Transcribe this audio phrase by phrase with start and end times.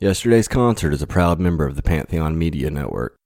[0.00, 3.18] Yesterday's concert is a proud member of the Pantheon Media Network.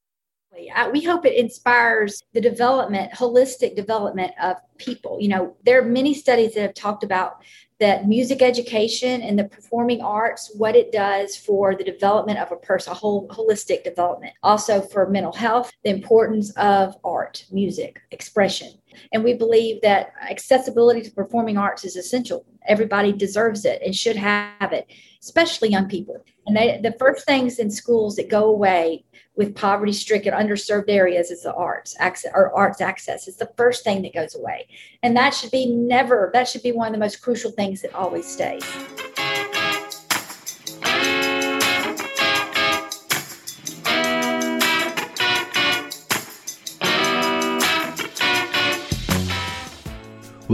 [0.74, 5.18] Uh, we hope it inspires the development, holistic development of people.
[5.20, 7.42] You know, there are many studies that have talked about
[7.78, 12.56] that music education and the performing arts, what it does for the development of a
[12.56, 14.32] person, a whole holistic development.
[14.42, 18.70] Also for mental health, the importance of art, music, expression.
[19.12, 22.44] And we believe that accessibility to performing arts is essential.
[22.66, 24.86] Everybody deserves it and should have it,
[25.20, 26.24] especially young people.
[26.46, 29.04] And they, the first things in schools that go away
[29.36, 33.26] with poverty stricken, underserved areas is the arts access or arts access.
[33.26, 34.68] It's the first thing that goes away.
[35.02, 37.94] And that should be never, that should be one of the most crucial things that
[37.94, 38.64] always stays.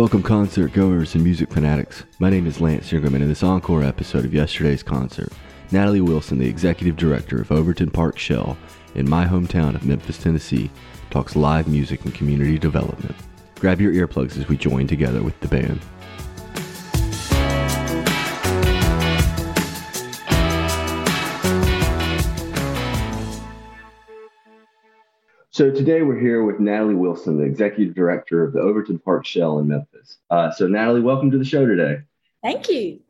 [0.01, 2.05] Welcome, concert goers and music fanatics.
[2.21, 5.31] My name is Lance Ingram, and in this encore episode of yesterday's concert,
[5.73, 8.57] Natalie Wilson, the executive director of Overton Park Shell
[8.95, 10.71] in my hometown of Memphis, Tennessee,
[11.11, 13.15] talks live music and community development.
[13.57, 15.83] Grab your earplugs as we join together with the band.
[25.61, 29.59] So today we're here with Natalie Wilson, the executive director of the Overton Park Shell
[29.59, 30.17] in Memphis.
[30.31, 31.99] Uh, so Natalie, welcome to the show today.
[32.43, 33.01] Thank you.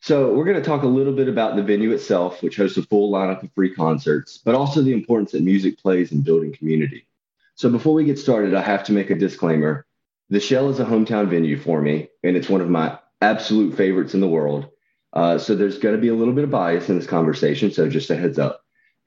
[0.00, 2.84] So, we're going to talk a little bit about the venue itself, which hosts a
[2.84, 7.08] full lineup of free concerts, but also the importance that music plays in building community.
[7.56, 9.84] So, before we get started, I have to make a disclaimer.
[10.28, 14.14] The Shell is a hometown venue for me, and it's one of my absolute favorites
[14.14, 14.68] in the world.
[15.12, 17.72] Uh, so, there's going to be a little bit of bias in this conversation.
[17.72, 18.59] So, just a heads up.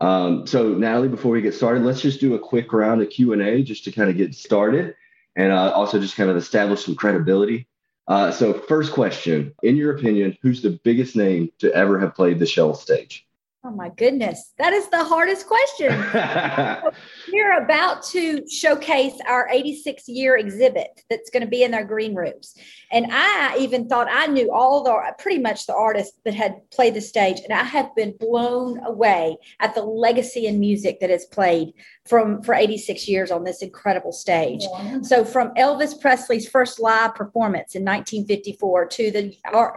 [0.03, 3.31] Um, so, Natalie, before we get started, let's just do a quick round of Q
[3.31, 4.95] and A just to kind of get started,
[5.37, 7.67] and uh, also just kind of establish some credibility.
[8.05, 12.39] Uh, so, first question In your opinion, who's the biggest name to ever have played
[12.39, 13.25] the shell stage?
[13.65, 15.87] Oh my goodness, that is the hardest question.
[17.31, 22.13] We're about to showcase our 86 year exhibit that's going to be in their green
[22.13, 22.55] rooms.
[22.91, 26.93] And I even thought I knew all the pretty much the artists that had played
[26.93, 27.39] the stage.
[27.39, 31.71] And I have been blown away at the legacy and music that is played
[32.05, 34.65] from for 86 years on this incredible stage.
[35.03, 39.35] So from Elvis Presley's first live performance in 1954 to the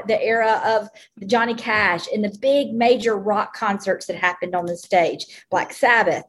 [0.09, 0.89] the era of
[1.27, 6.25] Johnny Cash and the big major rock concerts that happened on the stage, Black Sabbath,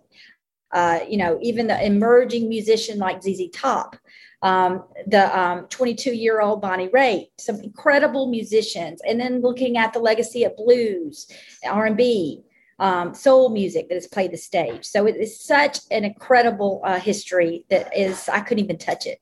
[0.72, 3.96] uh, you know, even the emerging musician like ZZ Top,
[4.42, 9.94] um, the 22 um, year old Bonnie Raitt, some incredible musicians, and then looking at
[9.94, 11.28] the legacy of blues,
[11.66, 12.44] R&B,
[12.80, 14.86] um, soul music that has played the stage.
[14.86, 19.20] So it is such an incredible uh, history that is, I couldn't even touch it.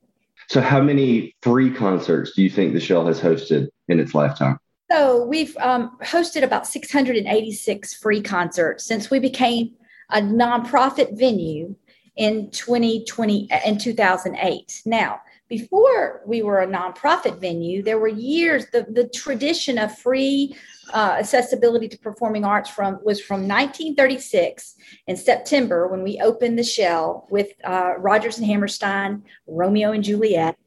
[0.48, 4.60] So, how many free concerts do you think the Shell has hosted in its lifetime?
[4.92, 9.72] So, we've um, hosted about 686 free concerts since we became
[10.12, 11.76] a nonprofit venue
[12.16, 14.82] in 2020 in 2008.
[14.86, 20.56] Now, before we were a nonprofit venue, there were years the, the tradition of free
[20.94, 24.76] uh, accessibility to performing arts from was from 1936
[25.08, 30.58] in September when we opened the shell with uh, Rodgers and Hammerstein, Romeo and Juliet,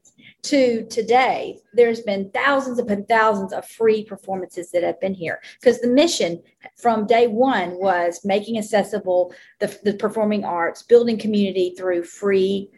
[0.45, 5.81] to today, there's been thousands upon thousands of free performances that have been here because
[5.81, 6.43] the mission
[6.77, 12.71] from day one was making accessible the, the performing arts, building community through free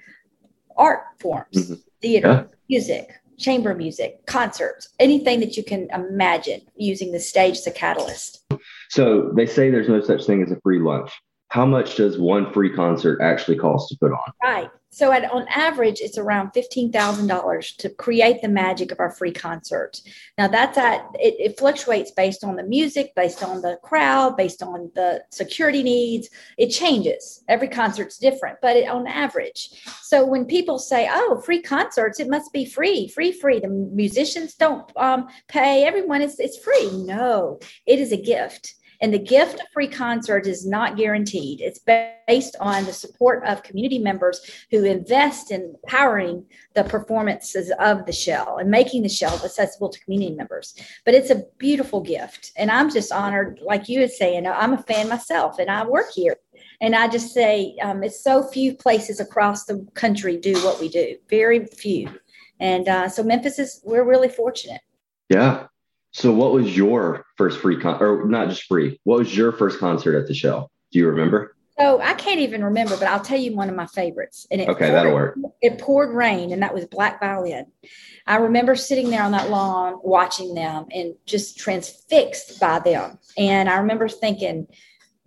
[0.77, 1.75] art forms, mm-hmm.
[2.01, 2.57] Theater, yeah.
[2.69, 8.45] music, chamber music, concerts, anything that you can imagine using the stage as a catalyst.
[8.91, 11.13] So they say there's no such thing as a free lunch.
[11.51, 14.33] How much does one free concert actually cost to put on?
[14.43, 14.71] Right.
[14.93, 20.03] So at, on average, it's around $15,000 to create the magic of our free concerts.
[20.37, 24.63] Now that's at, it, it, fluctuates based on the music, based on the crowd, based
[24.63, 26.29] on the security needs.
[26.59, 27.45] It changes.
[27.49, 29.71] Every concert's different, but it, on average.
[30.03, 33.61] So when people say, oh, free concerts, it must be free, free, free.
[33.61, 35.85] The musicians don't um, pay.
[35.85, 36.91] Everyone is, it's free.
[37.05, 38.75] No, it is a gift.
[39.01, 41.61] And the gift of free concert is not guaranteed.
[41.61, 46.45] It's based on the support of community members who invest in powering
[46.75, 50.75] the performances of the shell and making the shell accessible to community members.
[51.05, 52.53] But it's a beautiful gift.
[52.57, 56.11] And I'm just honored, like you were saying, I'm a fan myself and I work
[56.15, 56.37] here.
[56.83, 60.89] And I just say um, it's so few places across the country do what we
[60.89, 62.11] do, very few.
[62.59, 64.81] And uh, so Memphis is, we're really fortunate.
[65.31, 65.67] Yeah,
[66.13, 68.99] so, what was your first free con, or not just free?
[69.05, 70.69] What was your first concert at the show?
[70.93, 71.57] Do you remember?
[71.79, 74.47] So I can't even remember, but I'll tell you one of my favorites.
[74.51, 75.39] And it okay, poured, that'll work.
[75.63, 77.67] It poured rain, and that was Black Violin.
[78.27, 83.19] I remember sitting there on that lawn watching them and just transfixed by them.
[83.39, 84.67] And I remember thinking,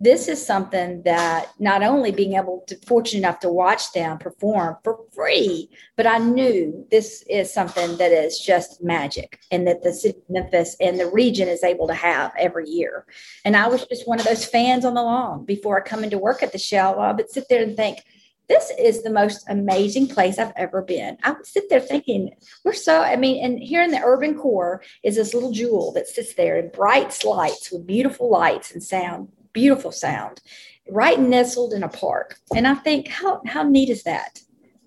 [0.00, 4.76] this is something that not only being able to fortunate enough to watch them perform
[4.82, 9.92] for free, but I knew this is something that is just magic and that the
[9.92, 13.06] city of Memphis and the region is able to have every year.
[13.44, 16.18] And I was just one of those fans on the lawn before I come into
[16.18, 16.98] work at the Shell.
[16.98, 18.00] I would sit there and think,
[18.46, 21.16] this is the most amazing place I've ever been.
[21.22, 24.82] I would sit there thinking, we're so, I mean, and here in the urban core
[25.02, 29.28] is this little jewel that sits there in bright lights with beautiful lights and sound
[29.54, 30.42] beautiful sound,
[30.90, 32.38] right nestled in a park.
[32.54, 34.40] And I think, how, how neat is that?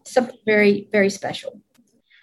[0.05, 1.59] Something very, very special.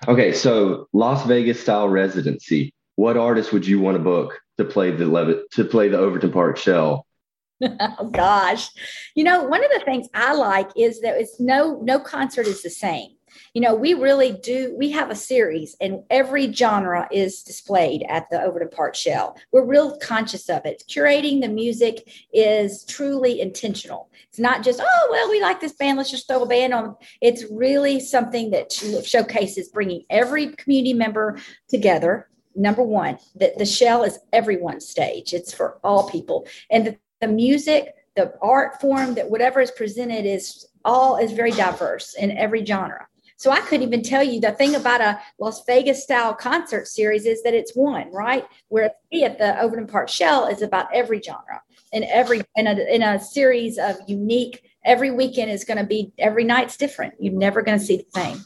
[0.06, 2.72] Okay, so Las Vegas style residency.
[2.94, 6.30] What artist would you want to book to play the Levitt to play the Overton
[6.30, 7.06] Park Shell?
[7.62, 8.68] oh gosh,
[9.14, 12.62] you know one of the things I like is that it's no no concert is
[12.62, 13.13] the same
[13.52, 18.28] you know, we really do, we have a series and every genre is displayed at
[18.30, 19.36] the Overton Park Shell.
[19.52, 20.82] We're real conscious of it.
[20.88, 24.10] Curating the music is truly intentional.
[24.28, 26.96] It's not just, oh, well, we like this band, let's just throw a band on.
[27.20, 31.38] It's really something that showcases bringing every community member
[31.68, 32.28] together.
[32.56, 36.46] Number one, that the Shell is everyone's stage, it's for all people.
[36.70, 41.50] And the, the music, the art form, that whatever is presented is all is very
[41.50, 43.08] diverse in every genre.
[43.36, 47.26] So I couldn't even tell you the thing about a Las Vegas style concert series
[47.26, 48.46] is that it's one, right?
[48.68, 53.02] Where at the Overton Park Shell is about every genre and every in a, in
[53.02, 54.62] a series of unique.
[54.84, 57.14] Every weekend is going to be every night's different.
[57.18, 58.44] You're never going to see the same.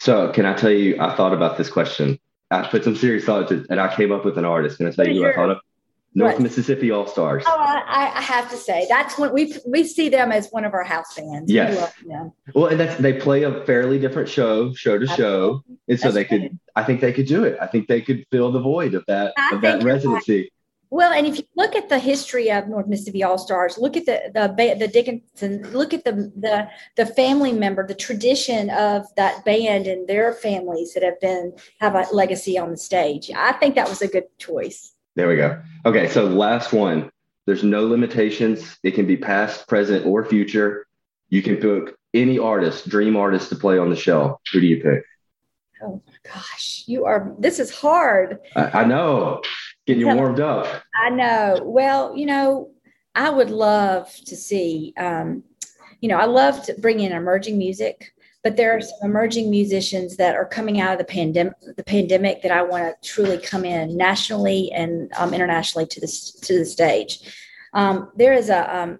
[0.00, 1.00] So can I tell you?
[1.00, 2.18] I thought about this question.
[2.50, 4.78] I put some serious thought into, and I came up with an artist.
[4.78, 5.58] Can I tell you who I thought of?
[6.14, 7.44] North Mississippi All Stars.
[7.46, 10.74] Oh, I, I, have to say that's when we we see them as one of
[10.74, 11.50] our house bands.
[11.50, 11.92] Yes.
[12.54, 15.24] Well, and that's they play a fairly different show, show to Absolutely.
[15.24, 16.58] show, and so that's they could.
[16.76, 17.56] I think they could do it.
[17.60, 20.50] I think they could fill the void of that I of that residency.
[20.90, 24.04] Well, and if you look at the history of North Mississippi All Stars, look at
[24.04, 29.42] the the the Dickinson, look at the the the family member, the tradition of that
[29.46, 33.30] band and their families that have been have a legacy on the stage.
[33.34, 34.92] I think that was a good choice.
[35.14, 35.60] There we go.
[35.84, 37.10] Okay, so last one.
[37.46, 38.78] There's no limitations.
[38.82, 40.86] It can be past, present, or future.
[41.28, 44.40] You can pick any artist, dream artist to play on the show.
[44.52, 45.04] Who do you pick?
[45.82, 47.34] Oh my gosh, you are.
[47.38, 48.38] This is hard.
[48.54, 49.42] I, I know.
[49.86, 50.82] Getting you warmed up.
[50.94, 51.58] I know.
[51.64, 52.70] Well, you know,
[53.14, 54.94] I would love to see.
[54.96, 55.42] Um,
[56.00, 58.12] you know, I love to bring in emerging music
[58.42, 62.42] but there are some emerging musicians that are coming out of the pandemic the pandemic
[62.42, 66.64] that I want to truly come in nationally and um, internationally to this to the
[66.64, 67.20] stage.
[67.74, 68.98] Um, there is a um,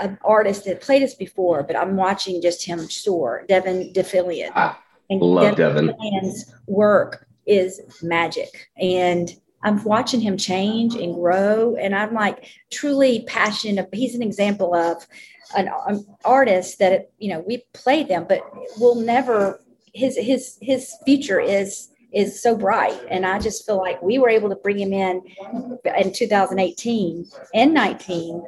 [0.00, 4.50] an artist that played us before, but I'm watching just him soar, Devin Gilfillian.
[4.54, 4.76] I
[5.10, 5.86] and love Devin.
[5.86, 8.70] Devin's work is magic.
[8.80, 9.30] And
[9.62, 11.76] I'm watching him change and grow.
[11.76, 13.88] And I'm like truly passionate.
[13.92, 15.06] He's an example of
[15.56, 18.42] an, an artist that you know we play them, but
[18.78, 19.60] we'll never.
[19.92, 24.28] His his his future is is so bright, and I just feel like we were
[24.28, 25.22] able to bring him in
[25.84, 28.42] in 2018 and 19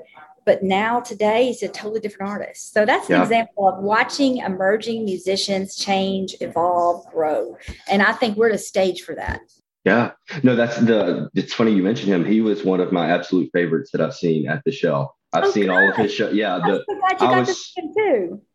[0.44, 2.72] but now today he's a totally different artist.
[2.72, 3.22] So that's an yeah.
[3.22, 7.56] example of watching emerging musicians change, evolve, grow.
[7.88, 9.40] And I think we're at a stage for that.
[9.84, 10.12] Yeah.
[10.42, 12.24] No, that's the it's funny you mentioned him.
[12.24, 15.12] He was one of my absolute favorites that I've seen at the show.
[15.32, 16.34] I've oh, seen all of his shows.
[16.34, 16.84] Yeah, the,
[17.20, 17.72] I was.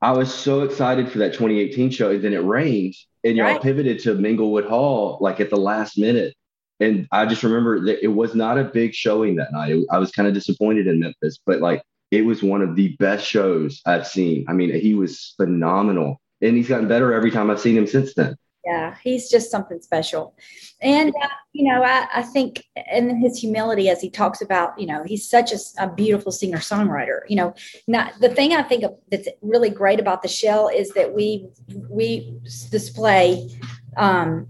[0.01, 2.93] I was so excited for that 2018 show, and then it rained,
[3.23, 3.61] and y'all right.
[3.61, 6.35] pivoted to Minglewood Hall like at the last minute.
[6.79, 9.75] And I just remember that it was not a big showing that night.
[9.91, 11.81] I was kind of disappointed in Memphis, but like
[12.11, 14.45] it was one of the best shows I've seen.
[14.47, 18.13] I mean, he was phenomenal, and he's gotten better every time I've seen him since
[18.13, 18.35] then
[18.67, 20.35] yeah he's just something special.
[20.81, 24.87] And uh, you know I, I think and his humility as he talks about you
[24.87, 27.53] know he's such a, a beautiful singer songwriter you know
[27.87, 31.47] not the thing i think that's really great about the shell is that we
[31.89, 32.37] we
[32.69, 33.49] display
[33.97, 34.47] um,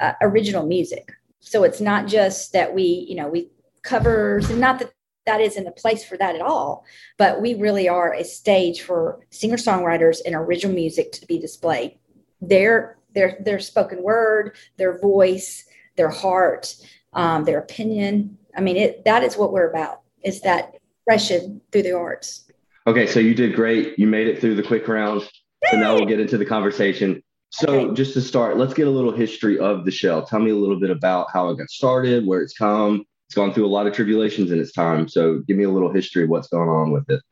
[0.00, 1.12] uh, original music.
[1.40, 3.50] So it's not just that we you know we
[3.82, 4.92] covers and not that
[5.26, 6.84] that isn't a place for that at all
[7.16, 11.98] but we really are a stage for singer songwriters and original music to be displayed.
[12.40, 15.64] Their their their spoken word, their voice,
[15.96, 16.74] their heart,
[17.12, 18.38] um, their opinion.
[18.56, 20.00] I mean, it that is what we're about.
[20.22, 20.74] Is that
[21.06, 22.44] expression through the arts.
[22.86, 23.98] Okay, so you did great.
[23.98, 25.22] You made it through the quick round.
[25.70, 27.22] So now we'll get into the conversation.
[27.50, 27.94] So okay.
[27.94, 30.26] just to start, let's get a little history of the shell.
[30.26, 33.04] Tell me a little bit about how it got started, where it's come.
[33.28, 35.08] It's gone through a lot of tribulations in its time.
[35.08, 37.22] So give me a little history of what's going on with it.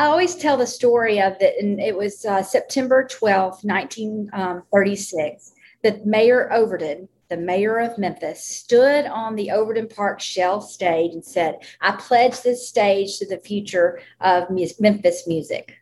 [0.00, 5.56] I always tell the story of that, and it was uh, September 12th, 1936, um,
[5.82, 11.22] that Mayor Overton, the mayor of Memphis, stood on the Overton Park Shell stage and
[11.22, 14.48] said, I pledge this stage to the future of
[14.80, 15.74] Memphis music.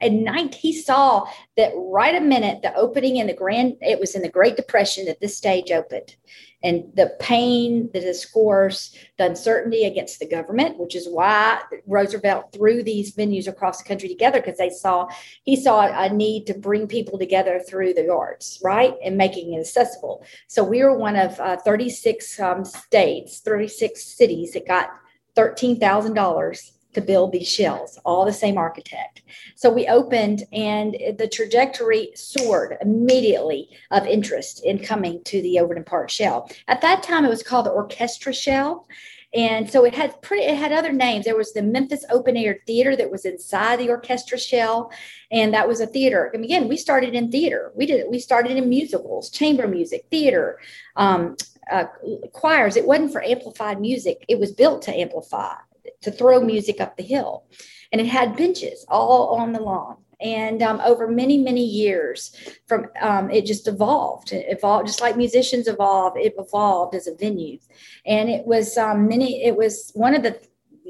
[0.00, 4.14] And nine, he saw that right a minute the opening in the grand it was
[4.14, 6.14] in the great depression that this stage opened
[6.62, 12.82] and the pain the discourse the uncertainty against the government which is why roosevelt threw
[12.82, 15.08] these venues across the country together because they saw
[15.44, 18.94] he saw a need to bring people together through the arts right?
[19.04, 20.24] And making it accessible.
[20.46, 24.90] So we were one of uh, 36 um, states 36 cities that got
[25.36, 29.22] $13000 to build these shells, all the same architect.
[29.56, 35.84] So we opened, and the trajectory soared immediately of interest in coming to the Overton
[35.84, 36.50] Park shell.
[36.66, 38.86] At that time, it was called the Orchestra Shell.
[39.34, 41.26] And so it had pretty, it had other names.
[41.26, 44.90] There was the Memphis Open Air Theater that was inside the orchestra shell,
[45.30, 46.30] and that was a theater.
[46.32, 47.70] And again, we started in theater.
[47.74, 50.58] We did we started in musicals, chamber music, theater,
[50.96, 51.36] um,
[51.70, 51.84] uh,
[52.32, 52.76] choirs.
[52.76, 54.24] It wasn't for amplified music.
[54.28, 55.56] It was built to amplify
[56.02, 57.44] to throw music up the hill.
[57.92, 59.96] And it had benches all on the lawn.
[60.20, 62.34] And um, over many, many years,
[62.66, 64.32] from um, it just evolved.
[64.32, 66.16] It evolved just like musicians evolve.
[66.16, 67.58] It evolved as a venue,
[68.04, 69.44] and it was um, many.
[69.44, 70.40] It was one of the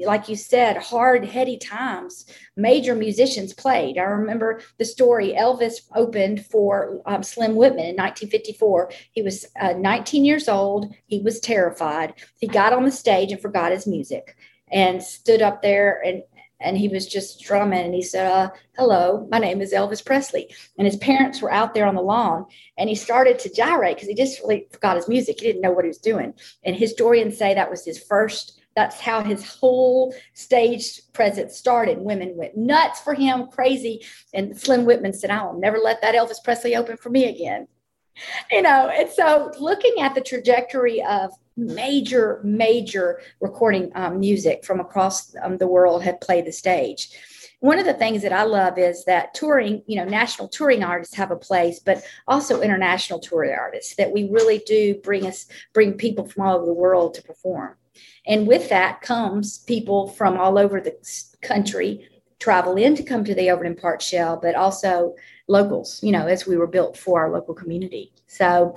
[0.05, 2.25] like you said, hard, heady times,
[2.55, 3.97] major musicians played.
[3.97, 8.91] I remember the story Elvis opened for um, Slim Whitman in 1954.
[9.11, 10.93] He was uh, 19 years old.
[11.05, 12.13] He was terrified.
[12.39, 14.35] He got on the stage and forgot his music
[14.71, 16.23] and stood up there and
[16.61, 20.53] and he was just drumming and he said uh, hello my name is elvis presley.
[20.77, 22.45] And his parents were out there on the lawn
[22.77, 25.39] and he started to gyrate because he just really forgot his music.
[25.39, 26.33] He didn't know what he was doing.
[26.63, 31.97] And historians say that was his first that's how his whole stage presence started.
[31.97, 34.05] Women went nuts for him crazy.
[34.33, 37.67] And slim whitman said i will never let that elvis presley open for me again
[38.51, 44.79] you know and so looking at the trajectory of major, major recording um, music from
[44.79, 47.09] across um, the world have played the stage.
[47.61, 51.15] One of the things that I love is that touring, you know, national touring artists
[51.15, 55.93] have a place, but also international touring artists that we really do bring us, bring
[55.93, 57.75] people from all over the world to perform.
[58.25, 60.95] And with that comes people from all over the
[61.41, 62.07] country
[62.39, 65.15] travel in to come to the Overton Park Shell, but also
[65.49, 68.13] locals, you know, as we were built for our local community.
[68.27, 68.75] So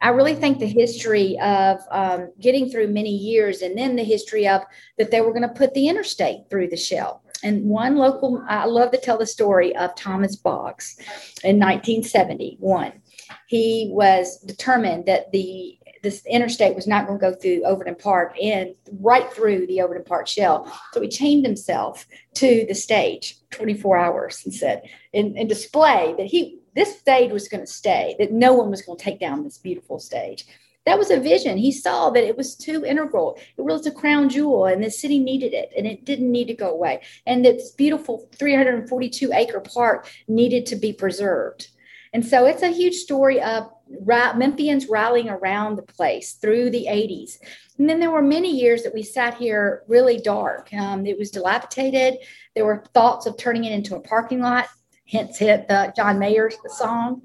[0.00, 4.46] I really think the history of um, getting through many years and then the history
[4.46, 4.62] of
[4.98, 7.22] that they were going to put the interstate through the shell.
[7.42, 10.96] And one local, I love to tell the story of Thomas Boggs
[11.44, 13.00] in 1971.
[13.46, 18.34] He was determined that the this interstate was not going to go through Overton Park
[18.42, 20.72] and right through the Overton Park shell.
[20.92, 26.26] So he chained himself to the stage 24 hours and said, and, and display that
[26.26, 29.42] he this stage was going to stay, that no one was going to take down
[29.42, 30.44] this beautiful stage.
[30.86, 31.58] That was a vision.
[31.58, 33.38] He saw that it was too integral.
[33.56, 36.54] It was a crown jewel, and the city needed it, and it didn't need to
[36.54, 37.02] go away.
[37.26, 41.68] And this beautiful 342 acre park needed to be preserved.
[42.12, 43.70] And so it's a huge story of
[44.06, 47.38] Memphians rallying around the place through the 80s.
[47.78, 50.72] And then there were many years that we sat here really dark.
[50.74, 52.18] Um, it was dilapidated.
[52.54, 54.68] There were thoughts of turning it into a parking lot
[55.08, 57.22] hence hit the John Mayer's song.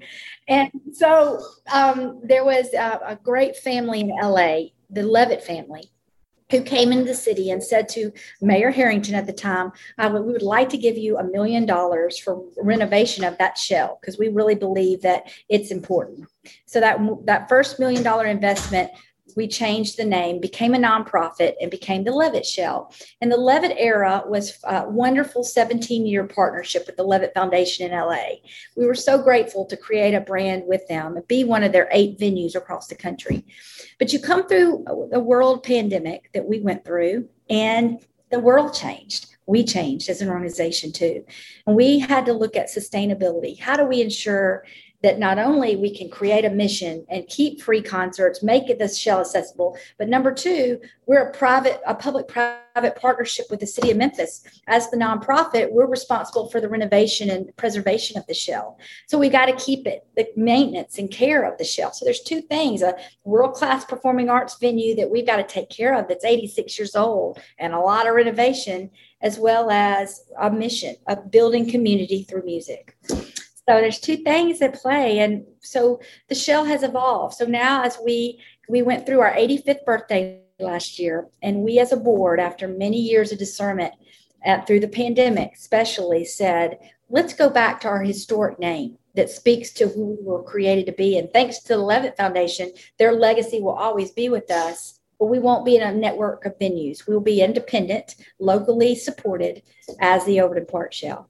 [0.48, 1.40] And so
[1.72, 5.90] um, there was a, a, great family in LA, the Levitt family,
[6.50, 10.20] who came into the city and said to Mayor Herenton at the time, uh, we
[10.32, 14.28] would like to give you a million dollars for renovation of that shell because we
[14.28, 16.28] really believe that it's important.
[16.66, 18.90] So that that first million dollar investment
[19.36, 22.92] we changed the name, became a nonprofit, and became the Levitt Shell.
[23.20, 27.98] And the Levitt era was a wonderful 17 year partnership with the Levitt Foundation in
[27.98, 28.36] LA.
[28.76, 31.88] We were so grateful to create a brand with them and be one of their
[31.92, 33.44] eight venues across the country.
[33.98, 39.34] But you come through the world pandemic that we went through, and the world changed
[39.46, 41.24] we changed as an organization too.
[41.66, 43.58] And we had to look at sustainability.
[43.58, 44.64] How do we ensure
[45.04, 48.96] that not only we can create a mission and keep free concerts, make it this
[48.96, 53.90] shell accessible, but number two, we're a private, a public private partnership with the city
[53.90, 54.42] of Memphis.
[54.66, 58.78] As the nonprofit, we're responsible for the renovation and preservation of the shell.
[59.06, 61.92] So we got to keep it, the maintenance and care of the shell.
[61.92, 65.68] So there's two things a world class performing arts venue that we've got to take
[65.68, 70.50] care of that's 86 years old and a lot of renovation, as well as a
[70.50, 72.96] mission of building community through music.
[73.68, 75.20] So there's two things at play.
[75.20, 77.34] And so the shell has evolved.
[77.34, 81.92] So now as we we went through our 85th birthday last year, and we as
[81.92, 83.92] a board, after many years of discernment,
[84.44, 86.78] uh, through the pandemic, especially said,
[87.08, 90.92] let's go back to our historic name that speaks to who we were created to
[90.92, 91.18] be.
[91.18, 95.00] And thanks to the Levitt Foundation, their legacy will always be with us.
[95.18, 97.06] But we won't be in a network of venues.
[97.06, 99.62] We will be independent, locally supported
[100.00, 101.28] as the Overton Park Shell.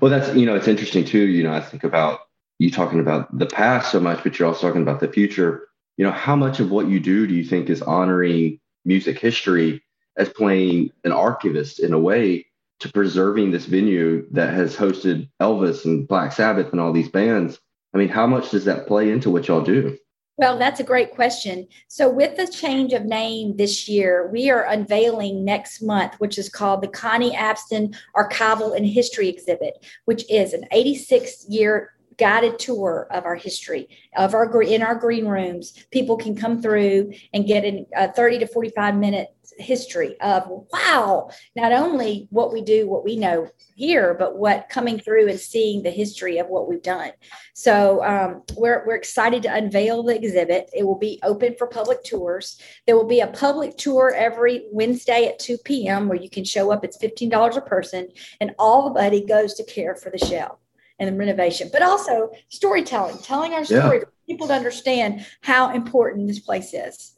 [0.00, 1.26] Well, that's, you know, it's interesting too.
[1.26, 2.20] You know, I think about
[2.58, 5.68] you talking about the past so much, but you're also talking about the future.
[5.96, 9.82] You know, how much of what you do do you think is honoring music history
[10.16, 12.46] as playing an archivist in a way
[12.80, 17.58] to preserving this venue that has hosted Elvis and Black Sabbath and all these bands?
[17.94, 19.98] I mean, how much does that play into what y'all do?
[20.38, 21.68] Well, that's a great question.
[21.88, 26.48] So, with the change of name this year, we are unveiling next month, which is
[26.48, 33.06] called the Connie Abston Archival and History Exhibit, which is an 86 year guided tour
[33.10, 35.84] of our history of our in our green rooms.
[35.90, 37.64] People can come through and get
[37.96, 39.28] a 30 to 45 minute
[39.58, 44.98] history of wow not only what we do what we know here but what coming
[44.98, 47.10] through and seeing the history of what we've done.
[47.54, 50.70] So um, we're, we're excited to unveil the exhibit.
[50.72, 52.60] It will be open for public tours.
[52.86, 56.70] There will be a public tour every wednesday at 2 p.m where you can show
[56.70, 56.84] up.
[56.84, 58.08] It's $15 a person
[58.40, 60.61] and all the money goes to care for the shell
[61.08, 64.04] and renovation, but also storytelling, telling our story yeah.
[64.04, 67.14] for people to understand how important this place is.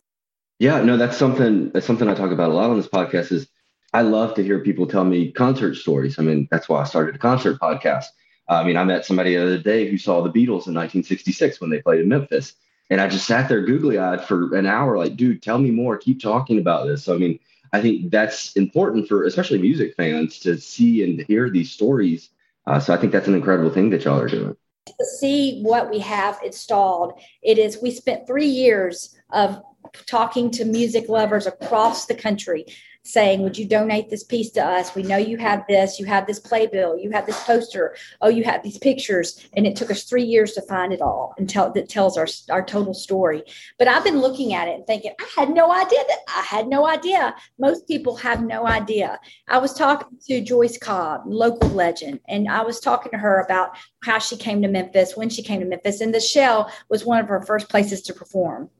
[0.58, 3.48] Yeah, no, that's something that's something I talk about a lot on this podcast is
[3.92, 6.18] I love to hear people tell me concert stories.
[6.18, 8.06] I mean, that's why I started a concert podcast.
[8.48, 11.70] I mean, I met somebody the other day who saw the Beatles in 1966 when
[11.70, 12.54] they played in Memphis.
[12.90, 15.96] And I just sat there googly eyed for an hour, like, dude, tell me more.
[15.96, 17.04] Keep talking about this.
[17.04, 17.38] So, I mean,
[17.72, 22.28] I think that's important for especially music fans to see and hear these stories
[22.66, 24.56] uh, so I think that's an incredible thing that y'all are doing.
[24.86, 29.62] To see what we have installed, it is, we spent three years of
[30.06, 32.66] talking to music lovers across the country
[33.04, 34.94] saying, Would you donate this piece to us?
[34.94, 38.44] We know you have this, you have this playbill, you have this poster, oh, you
[38.44, 39.46] have these pictures.
[39.52, 42.26] And it took us three years to find it all and tell that tells our,
[42.50, 43.42] our total story.
[43.78, 46.66] But I've been looking at it and thinking, I had no idea that I had
[46.66, 47.34] no idea.
[47.58, 49.20] Most people have no idea.
[49.48, 53.76] I was talking to Joyce Cobb, local legend, and I was talking to her about
[54.02, 57.20] how she came to Memphis, when she came to Memphis, and the Shell was one
[57.20, 58.70] of her first places to perform.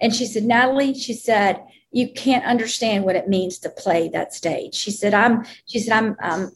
[0.00, 4.32] And she said, Natalie, she said, you can't understand what it means to play that
[4.32, 4.74] stage.
[4.74, 6.52] She said, I'm, she said, I'm, um,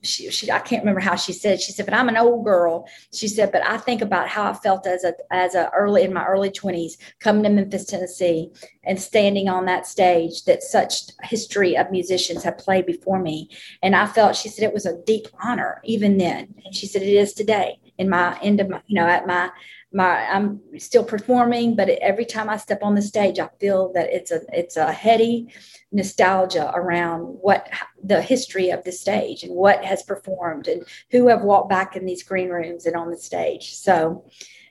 [0.00, 2.88] she, she, I can't remember how she said, she said, but I'm an old girl.
[3.12, 6.12] She said, but I think about how I felt as a, as a early, in
[6.12, 8.50] my early twenties, coming to Memphis, Tennessee
[8.84, 13.50] and standing on that stage that such history of musicians have played before me.
[13.82, 16.54] And I felt, she said, it was a deep honor even then.
[16.64, 19.50] And she said, it is today in my end of my, you know, at my,
[19.92, 24.12] my I'm still performing, but every time I step on the stage, I feel that
[24.12, 25.48] it's a it's a heady
[25.90, 27.68] nostalgia around what
[28.02, 32.04] the history of the stage and what has performed and who have walked back in
[32.04, 33.74] these green rooms and on the stage.
[33.74, 34.24] So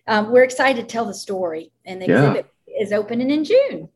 [0.07, 2.29] um, we're excited to tell the story, and the yeah.
[2.29, 3.89] exhibit is opening in June.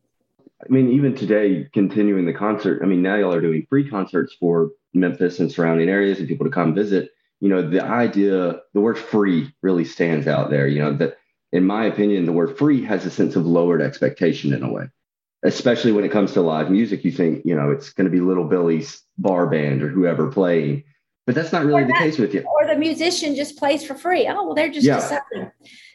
[0.63, 2.81] I mean, even today, continuing the concert.
[2.83, 6.45] I mean, now y'all are doing free concerts for Memphis and surrounding areas and people
[6.45, 7.11] to come visit
[7.41, 10.67] you know, the idea, the word free really stands out there.
[10.67, 11.17] You know, that
[11.51, 14.85] in my opinion, the word free has a sense of lowered expectation in a way,
[15.43, 17.03] especially when it comes to live music.
[17.03, 20.83] You think, you know, it's going to be Little Billy's bar band or whoever playing,
[21.25, 22.41] but that's not really or the case with you.
[22.41, 24.27] Or the musician just plays for free.
[24.27, 24.97] Oh, well, they're just yeah.
[24.97, 25.51] deciding.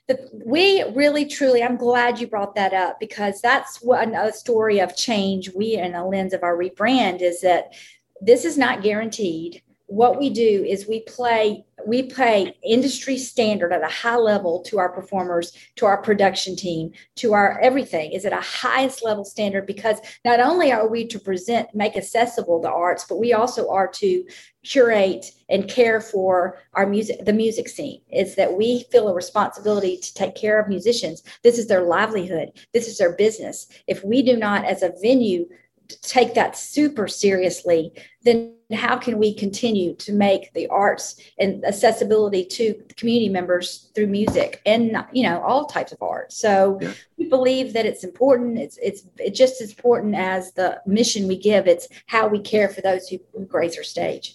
[0.09, 4.79] The, we really truly i'm glad you brought that up because that's what a story
[4.79, 7.73] of change we in the lens of our rebrand is that
[8.21, 13.85] this is not guaranteed what we do is we play we play industry standard at
[13.85, 18.33] a high level to our performers to our production team to our everything is at
[18.33, 23.05] a highest level standard because not only are we to present make accessible the arts
[23.09, 24.25] but we also are to
[24.65, 29.97] curate and care for our music the music scene is that we feel a responsibility
[29.97, 31.23] to take care of musicians.
[31.43, 32.51] This is their livelihood.
[32.73, 33.69] This is their business.
[33.87, 35.47] If we do not as a venue
[35.89, 42.45] take that super seriously, then how can we continue to make the arts and accessibility
[42.45, 46.33] to community members through music and you know all types of art?
[46.33, 46.93] So yeah.
[47.17, 48.59] we believe that it's important.
[48.59, 51.67] It's it's it's just as important as the mission we give.
[51.67, 54.35] It's how we care for those who, who grace our stage.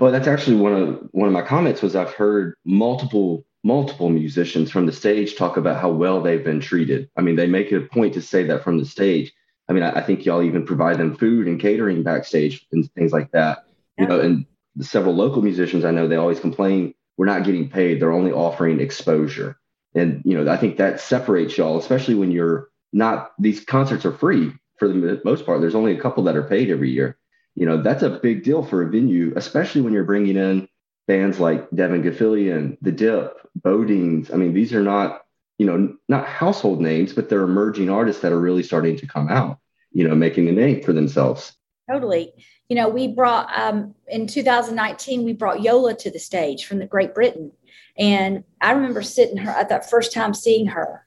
[0.00, 4.70] Well, that's actually one of one of my comments was I've heard multiple multiple musicians
[4.70, 7.10] from the stage talk about how well they've been treated.
[7.16, 9.32] I mean, they make it a point to say that from the stage
[9.68, 13.12] I mean, I, I, think y'all even provide them food and catering backstage and things
[13.12, 13.66] like that.
[13.98, 14.02] Yeah.
[14.02, 14.46] You know, and
[14.80, 18.00] several local musicians I know they always complain we're not getting paid.
[18.00, 19.58] They're only offering exposure,
[19.94, 23.32] and you know, I think that separates y'all, especially when you're not.
[23.38, 25.60] These concerts are free for the most part.
[25.60, 27.18] There's only a couple that are paid every year.
[27.54, 30.68] you know, that's a big deal for a venue, especially when you're bringing in
[31.08, 34.32] bands like Devin Gilfillian, The Dip, Bodines.
[34.32, 35.22] I mean, these are not,
[35.58, 39.28] you know, not household names, but they're emerging artists that are really starting to come
[39.28, 39.58] out,
[39.92, 41.52] you know, making a name for themselves.
[41.90, 42.32] Totally.
[42.68, 46.86] You know, we brought um, in 2019, we brought Yola to the stage from the
[46.86, 47.52] Great Britain.
[47.98, 51.06] And I remember sitting her at that first time seeing her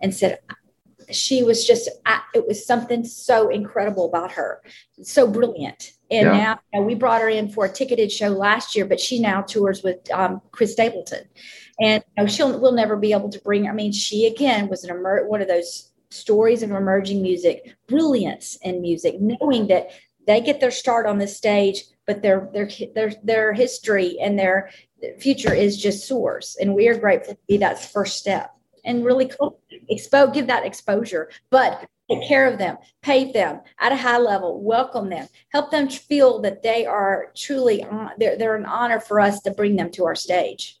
[0.00, 0.40] and said,
[1.10, 4.60] she was just, I, it was something so incredible about her,
[5.02, 5.92] so brilliant.
[6.10, 6.38] And yeah.
[6.38, 9.20] now you know, we brought her in for a ticketed show last year, but she
[9.20, 11.24] now tours with um, Chris Stapleton.
[11.80, 13.68] And you know, she'll we'll never be able to bring.
[13.68, 18.56] I mean, she again was an emer- one of those stories of emerging music, brilliance
[18.62, 19.90] in music, knowing that
[20.26, 24.70] they get their start on the stage, but their their their their history and their
[25.18, 26.56] future is just source.
[26.60, 28.52] And we are grateful to be that first step
[28.84, 29.30] and really
[29.88, 34.62] expose, give that exposure, but take care of them, pay them at a high level,
[34.62, 39.20] welcome them, help them feel that they are truly, uh, they're, they're an honor for
[39.20, 40.75] us to bring them to our stage.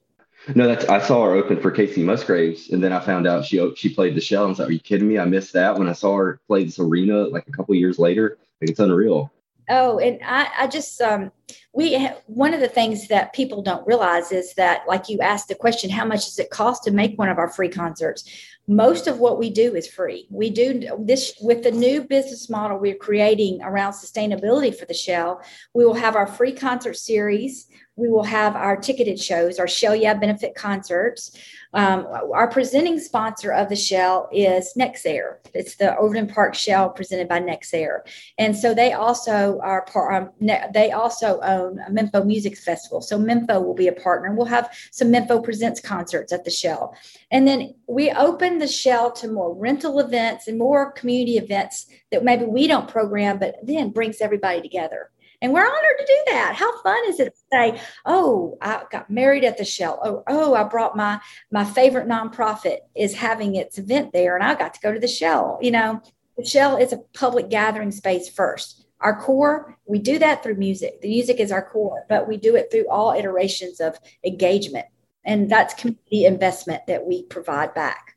[0.54, 3.74] No, that's I saw her open for Kacey Musgraves, and then I found out she
[3.74, 4.42] she played the shell.
[4.42, 5.18] And I was like, "Are you kidding me?
[5.18, 8.38] I missed that when I saw her play this arena like a couple years later.
[8.60, 9.32] Like it's unreal."
[9.68, 11.32] Oh, and I, I just um,
[11.72, 15.54] we one of the things that people don't realize is that, like you asked the
[15.54, 18.28] question, how much does it cost to make one of our free concerts?
[18.68, 20.26] Most of what we do is free.
[20.30, 25.40] We do this with the new business model we're creating around sustainability for the Shell.
[25.72, 27.68] We will have our free concert series.
[27.94, 31.38] We will have our ticketed shows, our Shell Yeah benefit concerts.
[31.72, 35.36] Um, our presenting sponsor of the Shell is Nexair.
[35.54, 38.00] It's the Overton Park Shell presented by Nexair,
[38.38, 40.14] and so they also are part.
[40.14, 40.30] Um,
[40.72, 43.00] they also own a Mempho Music Festival.
[43.00, 44.34] So Mempho will be a partner.
[44.34, 46.96] We'll have some Mempho Presents concerts at the Shell,
[47.30, 52.24] and then we open the Shell to more rental events and more community events that
[52.24, 55.10] maybe we don't program, but then brings everybody together.
[55.42, 56.54] And we're honored to do that.
[56.54, 60.00] How fun is it to say, oh, I got married at the Shell.
[60.02, 61.20] Oh, oh, I brought my
[61.50, 65.08] my favorite nonprofit is having its event there, and I got to go to the
[65.08, 65.58] Shell.
[65.60, 66.02] You know,
[66.36, 68.85] the Shell is a public gathering space first.
[69.00, 71.00] Our core, we do that through music.
[71.02, 74.86] The music is our core, but we do it through all iterations of engagement.
[75.24, 78.16] And that's community investment that we provide back.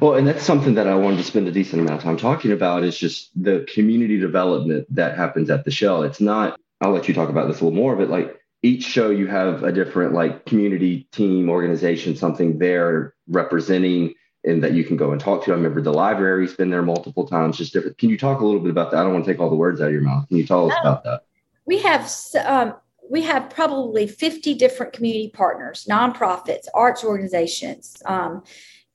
[0.00, 2.52] Well, and that's something that I wanted to spend a decent amount of time talking
[2.52, 6.04] about is just the community development that happens at the Shell.
[6.04, 9.10] It's not, I'll let you talk about this a little more, but like each show
[9.10, 14.96] you have a different like community team organization, something there representing and that you can
[14.96, 15.52] go and talk to.
[15.52, 17.98] I remember the library's been there multiple times, just different.
[17.98, 18.98] Can you talk a little bit about that?
[18.98, 20.26] I don't want to take all the words out of your mouth.
[20.28, 21.22] Can you tell us about that?
[21.64, 22.10] We have
[22.44, 22.74] um,
[23.08, 28.42] we have probably 50 different community partners, nonprofits, arts organizations, um,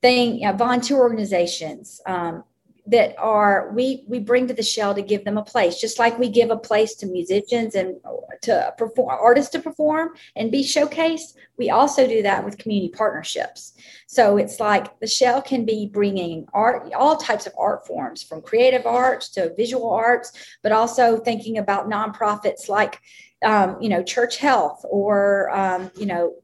[0.02, 2.44] thing, you know, volunteer organizations um,
[2.88, 6.18] that are we we bring to the shell to give them a place, just like
[6.18, 7.96] we give a place to musicians and
[8.42, 11.34] to perform artists to perform and be showcased.
[11.58, 13.74] We also do that with community partnerships.
[14.06, 18.40] So it's like the shell can be bringing art, all types of art forms, from
[18.40, 23.00] creative arts to visual arts, but also thinking about nonprofits like
[23.44, 26.34] um, you know church health or um, you know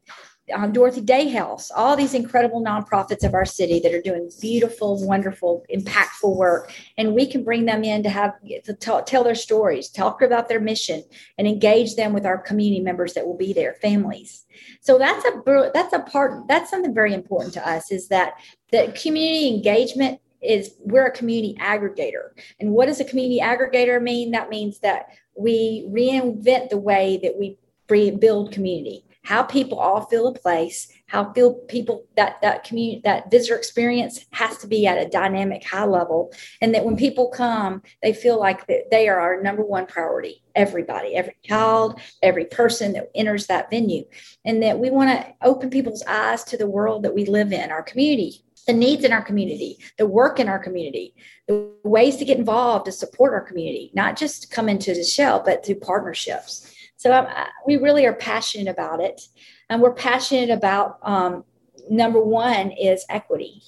[0.53, 5.07] um, Dorothy Day House, all these incredible nonprofits of our city that are doing beautiful,
[5.07, 6.73] wonderful, impactful work.
[6.99, 10.49] And we can bring them in to have to tell, tell their stories, talk about
[10.49, 11.03] their mission,
[11.39, 14.45] and engage them with our community members that will be there, families.
[14.81, 18.35] So that's a that's a part that's something very important to us is that
[18.71, 22.31] the community engagement is we're a community aggregator.
[22.61, 24.31] And what does a community aggregator mean?
[24.33, 30.29] That means that we reinvent the way that we build community how people all feel
[30.29, 34.99] a place, how feel people that that community that visitor experience has to be at
[34.99, 39.19] a dynamic high level, and that when people come, they feel like that they are
[39.19, 40.43] our number one priority.
[40.55, 44.05] Everybody, every child, every person that enters that venue,
[44.45, 47.71] and that we want to open people's eyes to the world that we live in,
[47.71, 51.15] our community, the needs in our community, the work in our community,
[51.49, 55.43] the ways to get involved to support our community, not just come into the shell,
[55.45, 56.74] but through partnerships.
[57.05, 57.27] So um,
[57.67, 59.21] we really are passionate about it.
[59.69, 61.45] And we're passionate about um,
[61.91, 63.61] number one is equity.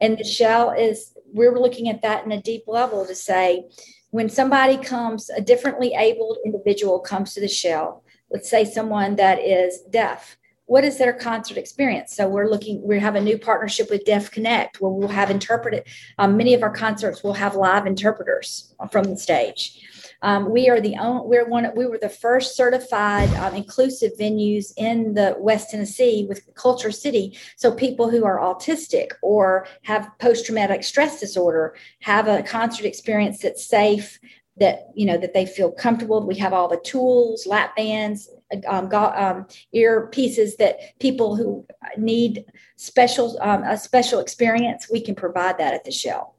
[0.00, 3.68] And the shell is, we're looking at that in a deep level to say,
[4.12, 9.40] when somebody comes, a differently abled individual comes to the shell, let's say someone that
[9.40, 12.16] is deaf, what is their concert experience?
[12.16, 15.84] So we're looking, we have a new partnership with Deaf Connect where we'll have interpreted,
[16.16, 19.86] um, many of our concerts will have live interpreters from the stage.
[20.22, 24.72] Um, we are the only, we're one, we were the first certified um, inclusive venues
[24.76, 27.38] in the West Tennessee with KultureCity.
[27.56, 33.40] So people who are autistic or have post traumatic stress disorder have a concert experience
[33.40, 34.18] that's safe,
[34.56, 36.24] that you know that they feel comfortable.
[36.26, 38.28] We have all the tools, lap bands,
[38.68, 42.44] um, um, ear pieces that people who need
[42.76, 44.88] special um, a special experience.
[44.90, 46.36] We can provide that at the shell.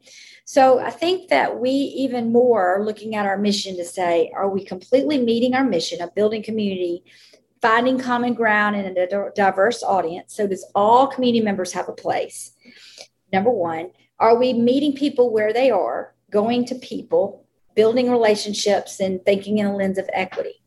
[0.52, 4.66] So I think that we even more looking at our mission to say, are we
[4.66, 7.06] completely meeting our mission of building community,
[7.62, 10.36] finding common ground in a diverse audience?
[10.36, 12.52] So does all community members have a place?
[13.32, 19.24] Number one, are we meeting people where they are, going to people, building relationships, and
[19.24, 20.62] thinking in a lens of equity?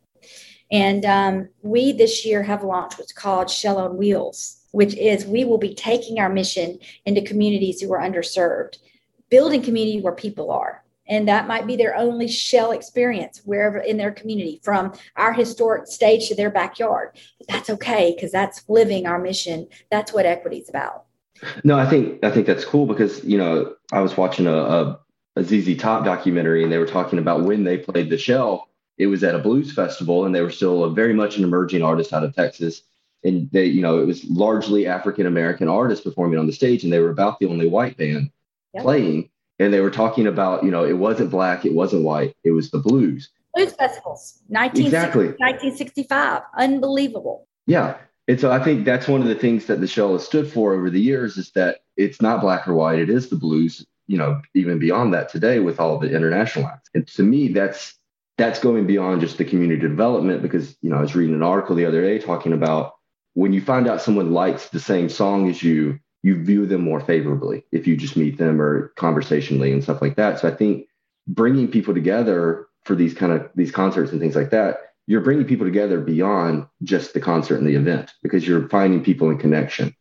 [0.73, 5.45] And um, we this year have launched what's called Shell on Wheels, which is we
[5.45, 8.79] will be taking our mission into communities who are underserved
[9.35, 10.85] building community where people are.
[11.09, 15.89] And that might be their only shell experience wherever in their community, from our historic
[15.89, 17.19] stage to their backyard.
[17.41, 19.67] But that's okay because that's living our mission.
[19.91, 21.07] That's what equity is about.
[21.65, 25.01] No, I think I think that's cool because you know I was watching a, a,
[25.35, 28.69] a ZZ Top documentary and they were talking about when they played the shell.
[28.99, 32.13] It was at a blues festival and they were still very much an emerging artist
[32.13, 32.83] out of Texas.
[33.25, 36.93] And they, you know, it was largely African American artists performing on the stage, and
[36.93, 38.31] they were about the only white band
[38.75, 38.83] yep.
[38.83, 42.51] playing and they were talking about you know it wasn't black it wasn't white it
[42.51, 43.31] was the blues.
[43.55, 45.27] Blues festivals 1960, exactly.
[45.39, 47.47] 1965 unbelievable.
[47.67, 47.97] Yeah
[48.29, 50.75] and so i think that's one of the things that the show has stood for
[50.75, 54.17] over the years is that it's not black or white it is the blues you
[54.17, 56.91] know even beyond that today with all the international acts.
[56.95, 57.95] And to me that's
[58.37, 61.77] that's going beyond just the community development because you know i was reading an article
[61.77, 62.95] the other day talking about
[63.35, 67.01] when you find out someone likes the same song as you you view them more
[67.01, 70.39] favorably if you just meet them or conversationally and stuff like that.
[70.41, 70.87] So I think
[71.27, 75.45] bringing people together for these kind of these concerts and things like that, you're bringing
[75.45, 79.95] people together beyond just the concert and the event because you're finding people in connection.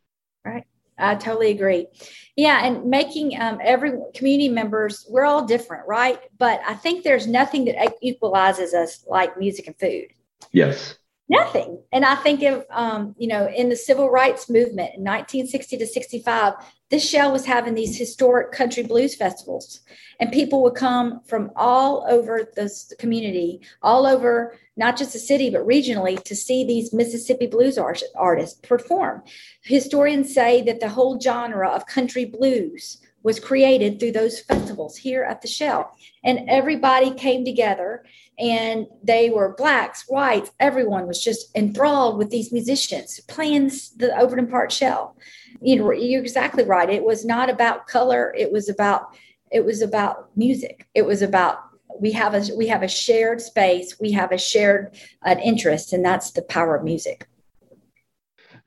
[0.46, 0.64] Right.
[0.96, 1.88] I totally agree.
[2.36, 6.18] Yeah, and making um, every community members, we're all different, right?
[6.38, 10.06] But I think there's nothing that equalizes us like music and food.
[10.52, 10.96] Yes
[11.28, 11.82] nothing.
[11.92, 15.86] And I think of, um, you know, in the civil rights movement in 1960 to
[15.86, 16.54] 65,
[16.90, 19.80] this shell was having these historic country blues festivals,
[20.20, 25.50] and people would come from all over the community, all over not just the city,
[25.50, 29.22] but regionally to see these Mississippi blues art- artists perform.
[29.62, 35.24] Historians say that the whole genre of country blues was created through those festivals here
[35.24, 38.04] at the shell and everybody came together
[38.38, 44.48] and they were blacks, whites, everyone was just enthralled with these musicians playing the Overton
[44.48, 45.16] Park shell.
[45.60, 46.90] You know, you're exactly right.
[46.90, 48.34] It was not about color.
[48.36, 49.16] It was about
[49.50, 50.88] it was about music.
[50.94, 51.58] It was about
[52.00, 54.00] we have a we have a shared space.
[54.00, 57.28] We have a shared an interest, and that's the power of music.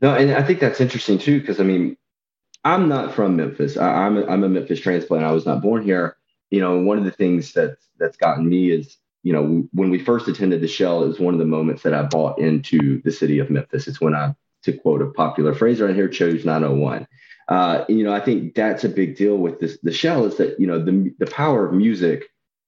[0.02, 1.98] No, and I think that's interesting too, because I mean,
[2.64, 3.78] I'm not from Memphis.
[3.78, 5.24] I, am a, I'm a Memphis transplant.
[5.24, 6.18] I was not born here.
[6.52, 10.00] You know, one of the things that that's gotten me is you know, when we
[10.00, 13.12] first attended the Shell, it was one of the moments that I bought into the
[13.12, 13.86] city of Memphis.
[13.86, 17.06] It's when I, to quote a popular phrase around here, chose 901.
[17.50, 19.80] Uh, you know, I think that's a big deal with this.
[19.84, 22.24] The Shell is that you know the the power of music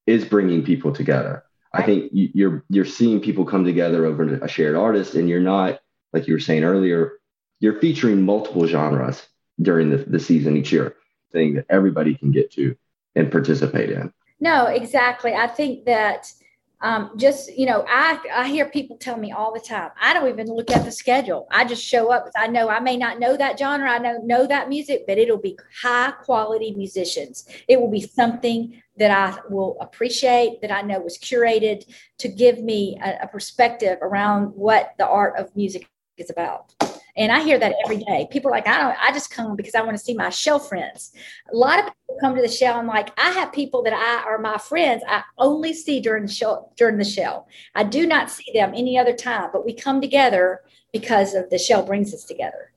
[0.06, 1.46] is bringing people together.
[1.72, 5.80] I think you're you're seeing people come together over a shared artist, and you're not
[6.12, 7.14] like you were saying earlier.
[7.62, 9.26] You're featuring multiple genres
[9.62, 10.98] during the, the season each year,
[11.32, 12.76] thing that everybody can get to
[13.16, 14.12] and participate in.
[14.42, 15.34] No, exactly.
[15.34, 16.34] I think that
[16.82, 20.30] um, just you know i i hear people tell me all the time i don't
[20.30, 21.48] even look at the schedule.
[21.52, 24.48] I just show up i know i may not know that genre i know know
[24.48, 27.48] that music but it'll be high quality musicians.
[27.68, 31.84] It will be something that i will appreciate that i know was curated
[32.20, 36.74] to give me a, a perspective around what the art of music is about
[37.20, 38.28] and I hear that every day.
[38.32, 40.58] People are like, I don't, I just come because I want to see my shell
[40.58, 41.12] friends.
[41.52, 42.80] A lot of people come to the shell.
[42.80, 45.04] I'm like, I have people that I are my friends.
[45.06, 47.50] I only see during the shell, during the shell.
[47.76, 50.62] I do not see them any other time, but we come together
[50.94, 52.72] because of the shell brings us together.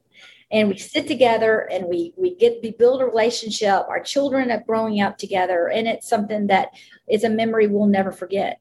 [0.51, 3.87] And we sit together and we we get we build a relationship.
[3.89, 6.69] Our children are growing up together, and it's something that
[7.09, 8.61] is a memory we'll never forget.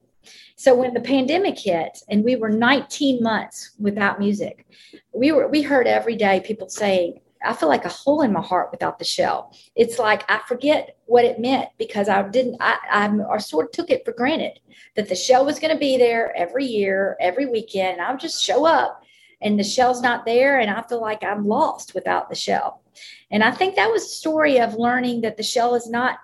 [0.61, 4.67] So when the pandemic hit and we were 19 months without music,
[5.11, 8.43] we were we heard every day people saying, I feel like a hole in my
[8.43, 9.57] heart without the shell.
[9.75, 12.77] It's like I forget what it meant because I didn't I,
[13.27, 14.59] I, sort of took it for granted
[14.95, 17.93] that the shell was going to be there every year, every weekend.
[17.93, 19.01] And I would just show up
[19.41, 22.83] and the shell's not there and I feel like I'm lost without the shell.
[23.31, 26.19] And I think that was a story of learning that the shell is not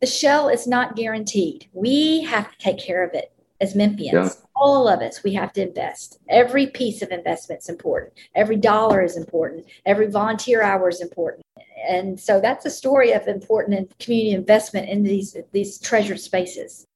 [0.00, 1.68] the shell is not guaranteed.
[1.74, 4.12] We have to take care of it as Memphians.
[4.12, 4.28] Yeah.
[4.54, 6.18] All of us, we have to invest.
[6.28, 8.12] Every piece of investment is important.
[8.34, 9.64] Every dollar is important.
[9.86, 11.46] Every volunteer hour is important.
[11.88, 16.86] And so that's a story of important community investment in these these treasured spaces.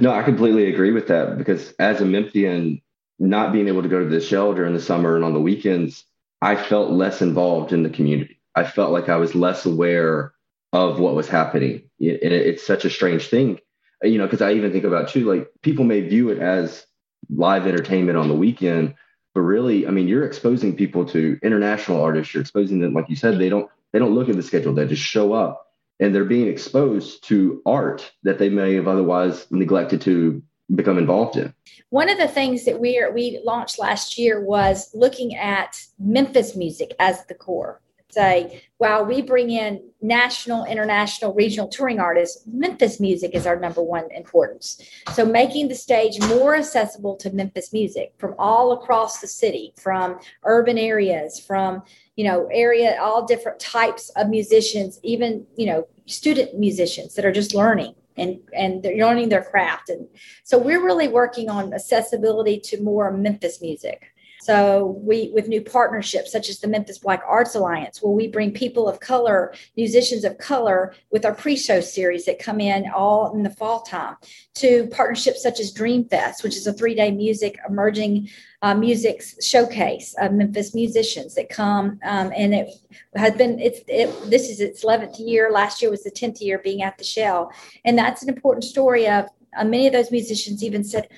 [0.00, 2.80] No, I completely agree with that because as a Memphian,
[3.18, 6.04] not being able to go to the shell during the summer and on the weekends,
[6.40, 8.40] I felt less involved in the community.
[8.54, 10.32] I felt like I was less aware
[10.72, 11.82] of what was happening.
[11.98, 13.58] And it's such a strange thing,
[14.02, 16.86] you know, because I even think about too, like people may view it as
[17.28, 18.94] live entertainment on the weekend,
[19.34, 22.34] but really, I mean, you're exposing people to international artists.
[22.34, 24.72] You're exposing them, like you said, they don't they don't look at the schedule.
[24.72, 25.66] They just show up
[25.98, 30.42] and they're being exposed to art that they may have otherwise neglected to
[30.74, 31.52] become involved in.
[31.90, 36.56] One of the things that we are, we launched last year was looking at Memphis
[36.56, 37.80] music as the core
[38.12, 43.82] say, while we bring in national, international, regional touring artists, Memphis music is our number
[43.82, 44.80] one importance.
[45.12, 50.18] So making the stage more accessible to Memphis music from all across the city, from
[50.44, 51.82] urban areas, from
[52.16, 57.32] you know area, all different types of musicians, even you know student musicians that are
[57.32, 59.88] just learning and and they're learning their craft.
[59.88, 60.06] And
[60.44, 64.12] so we're really working on accessibility to more memphis music
[64.50, 68.50] so we with new partnerships such as the Memphis Black Arts Alliance, where we bring
[68.50, 73.44] people of color, musicians of color, with our pre-show series that come in all in
[73.44, 74.16] the fall time,
[74.54, 78.28] to partnerships such as Dreamfest, which is a three-day music emerging
[78.62, 82.70] uh, music showcase of Memphis musicians that come, um, and it
[83.14, 85.52] has been it's it, this is its 11th year.
[85.52, 87.52] Last year was the 10th year being at the Shell,
[87.84, 89.28] and that's an important story of.
[89.56, 91.08] Uh, many of those musicians even said,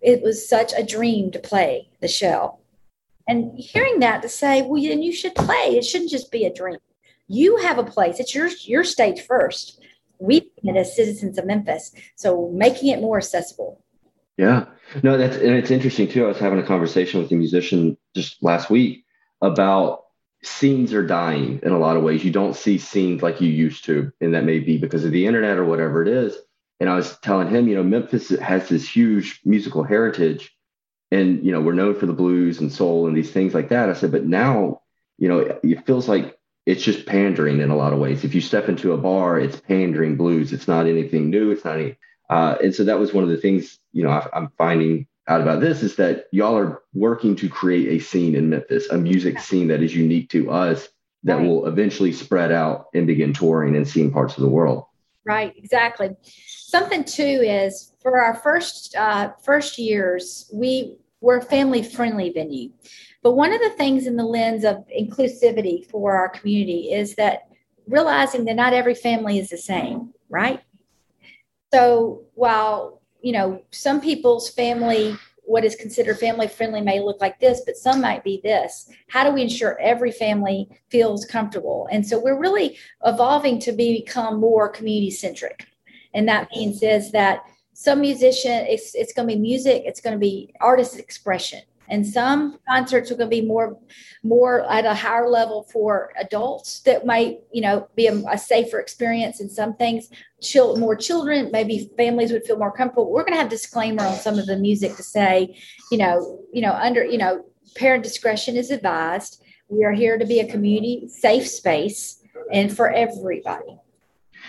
[0.00, 2.60] it was such a dream to play the shell.
[3.28, 5.76] And hearing that to say, well, then you should play.
[5.76, 6.78] It shouldn't just be a dream.
[7.28, 8.20] You have a place.
[8.20, 9.80] It's your your stage first.
[10.18, 13.82] We as citizens of Memphis, so making it more accessible.
[14.36, 14.66] Yeah,
[15.02, 16.24] no, that's and it's interesting too.
[16.24, 19.04] I was having a conversation with a musician just last week
[19.42, 20.04] about
[20.42, 22.24] scenes are dying in a lot of ways.
[22.24, 25.26] You don't see scenes like you used to, and that may be because of the
[25.26, 26.36] internet or whatever it is.
[26.80, 30.54] And I was telling him, you know, Memphis has this huge musical heritage,
[31.10, 33.88] and you know, we're known for the blues and soul and these things like that.
[33.88, 34.82] I said, but now,
[35.18, 38.24] you know, it feels like it's just pandering in a lot of ways.
[38.24, 40.52] If you step into a bar, it's pandering blues.
[40.52, 41.50] It's not anything new.
[41.50, 41.96] It's not any.
[42.28, 45.40] Uh, and so that was one of the things, you know, I, I'm finding out
[45.40, 49.38] about this is that y'all are working to create a scene in Memphis, a music
[49.38, 50.88] scene that is unique to us
[51.22, 51.46] that right.
[51.46, 54.84] will eventually spread out and begin touring and seeing parts of the world.
[55.24, 56.10] Right, exactly.
[56.68, 62.70] Something too is for our first uh, first years, we were a family friendly venue.
[63.22, 67.42] But one of the things in the lens of inclusivity for our community is that
[67.86, 70.60] realizing that not every family is the same, right?
[71.72, 77.38] So while you know some people's family what is considered family friendly may look like
[77.38, 78.90] this, but some might be this.
[79.06, 81.86] How do we ensure every family feels comfortable?
[81.92, 85.64] And so we're really evolving to become more community centric.
[86.16, 90.14] And that means is that some musician, it's, it's going to be music, it's going
[90.14, 91.60] to be artist expression.
[91.88, 93.78] And some concerts are going to be more
[94.24, 98.80] more at a higher level for adults that might you know be a, a safer
[98.80, 100.08] experience and some things.
[100.42, 103.12] Chill, more children maybe families would feel more comfortable.
[103.12, 105.56] We're going to have disclaimer on some of the music to say
[105.92, 107.44] you know you know under you know
[107.76, 109.44] parent discretion is advised.
[109.68, 112.20] We are here to be a community safe space
[112.52, 113.78] and for everybody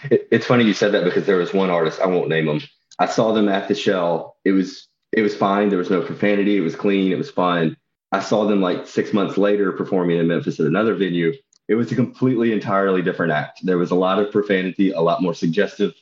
[0.05, 2.61] it, it's funny you said that because there was one artist i won't name them
[2.99, 5.69] i saw them at the shell it was it was fine.
[5.69, 6.57] There was no profanity.
[6.57, 7.11] It was clean.
[7.11, 7.77] It was fine.
[8.11, 11.33] I saw them like six months later performing in Memphis at another venue.
[11.67, 13.59] It was a completely entirely different act.
[13.63, 15.93] There was a lot of profanity, a lot more suggestive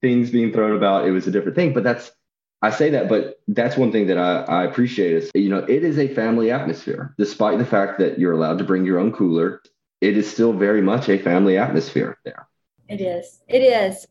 [0.00, 1.06] things being thrown about.
[1.06, 1.72] It was a different thing.
[1.72, 2.10] But that's
[2.60, 5.84] I say that, but that's one thing that I, I appreciate is you know, it
[5.84, 7.14] is a family atmosphere.
[7.18, 9.62] Despite the fact that you're allowed to bring your own cooler,
[10.00, 12.48] it is still very much a family atmosphere there.
[12.88, 13.40] It is.
[13.48, 14.06] It is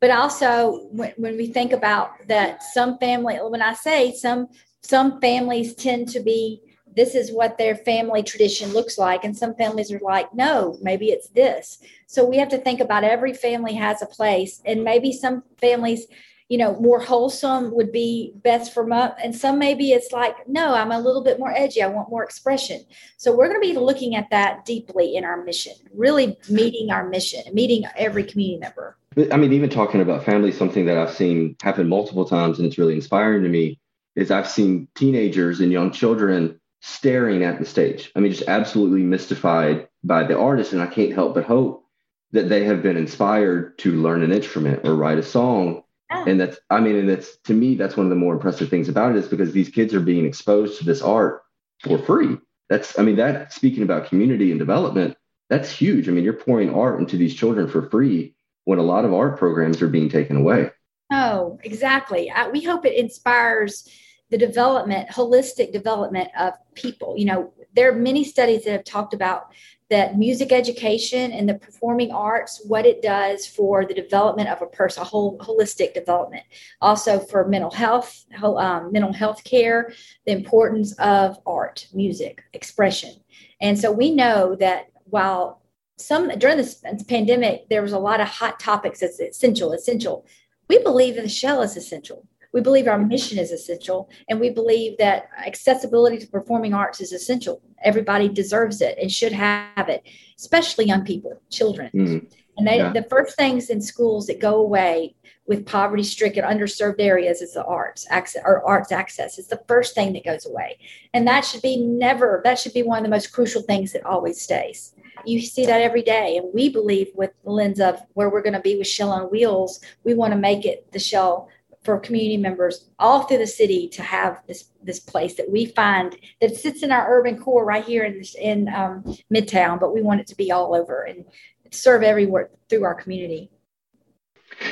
[0.00, 4.48] but also when, when we think about that some family when i say some
[4.82, 6.60] some families tend to be
[6.96, 11.10] this is what their family tradition looks like and some families are like no maybe
[11.10, 15.12] it's this so we have to think about every family has a place and maybe
[15.12, 16.06] some families
[16.50, 20.74] you know, more wholesome would be best for my, and some maybe it's like, no,
[20.74, 21.80] I'm a little bit more edgy.
[21.80, 22.84] I want more expression.
[23.18, 27.08] So we're going to be looking at that deeply in our mission, really meeting our
[27.08, 28.98] mission, meeting every community member.
[29.32, 32.78] I mean, even talking about family, something that I've seen happen multiple times and it's
[32.78, 33.78] really inspiring to me
[34.16, 38.10] is I've seen teenagers and young children staring at the stage.
[38.16, 40.72] I mean, just absolutely mystified by the artist.
[40.72, 41.84] And I can't help but hope
[42.32, 46.58] that they have been inspired to learn an instrument or write a song and that's,
[46.68, 49.18] I mean, and that's to me, that's one of the more impressive things about it
[49.18, 51.42] is because these kids are being exposed to this art
[51.82, 52.36] for free.
[52.68, 55.16] That's, I mean, that speaking about community and development,
[55.48, 56.08] that's huge.
[56.08, 58.34] I mean, you're pouring art into these children for free
[58.64, 60.70] when a lot of art programs are being taken away.
[61.12, 62.30] Oh, exactly.
[62.30, 63.88] I, we hope it inspires
[64.30, 67.14] the development, holistic development of people.
[67.16, 69.52] You know, there are many studies that have talked about
[69.90, 74.66] that music education and the performing arts, what it does for the development of a
[74.66, 76.44] person, a whole holistic development.
[76.80, 79.92] Also for mental health, um, mental health care,
[80.26, 83.14] the importance of art, music, expression.
[83.60, 85.60] And so we know that while
[85.96, 90.24] some during this pandemic, there was a lot of hot topics as essential, essential.
[90.68, 94.50] We believe that the shell is essential we believe our mission is essential and we
[94.50, 97.62] believe that accessibility to performing arts is essential.
[97.82, 100.02] Everybody deserves it and should have it
[100.40, 101.90] especially young people children.
[101.94, 102.26] Mm-hmm.
[102.56, 102.92] and they, yeah.
[102.92, 105.14] the first things in schools that go away
[105.46, 109.38] with poverty stricken underserved areas is the arts access or arts access.
[109.38, 110.78] It's the first thing that goes away.
[111.12, 114.06] And that should be never that should be one of the most crucial things that
[114.06, 114.94] always stays.
[115.26, 118.54] You see that every day and we believe with the lens of where we're going
[118.54, 121.48] to be with shell on wheels we want to make it the shell
[121.82, 126.16] for community members all through the city to have this this place that we find
[126.40, 129.02] that sits in our urban core right here in in um,
[129.32, 131.24] Midtown, but we want it to be all over and
[131.70, 133.50] serve everywhere through our community.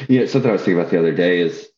[0.09, 1.69] Yeah, something I was thinking about the other day is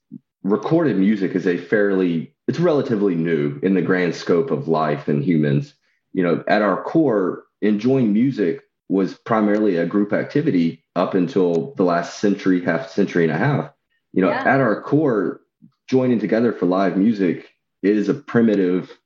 [0.43, 5.23] recorded music is a fairly it's relatively new in the grand scope of life and
[5.23, 5.75] humans.
[6.13, 11.85] You know, at our core, enjoying music was primarily a group activity up until the
[11.85, 13.71] last century, half century and a half
[14.13, 14.41] you know, yeah.
[14.41, 15.41] at our core,
[15.89, 17.49] joining together for live music
[17.83, 18.97] is a primitive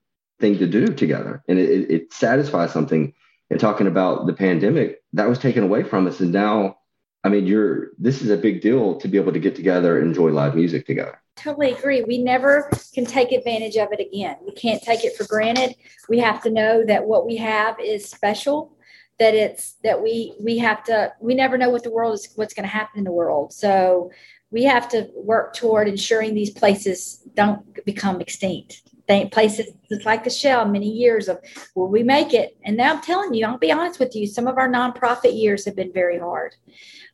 [0.40, 3.12] thing to do together, and it, it satisfies something.
[3.50, 6.78] And talking about the pandemic, that was taken away from us, and now,
[7.22, 10.08] I mean, you're this is a big deal to be able to get together and
[10.08, 11.20] enjoy live music together.
[11.36, 12.02] Totally agree.
[12.02, 14.36] We never can take advantage of it again.
[14.46, 15.74] We can't take it for granted.
[16.08, 18.74] We have to know that what we have is special
[19.18, 22.54] that it's that we we have to we never know what the world is what's
[22.54, 24.10] going to happen in the world so
[24.54, 28.82] we have to work toward ensuring these places don't become extinct.
[29.08, 29.66] They, places
[30.04, 31.40] like the shell, many years of
[31.74, 32.56] will we make it?
[32.64, 35.64] And now I'm telling you, I'll be honest with you, some of our nonprofit years
[35.64, 36.54] have been very hard.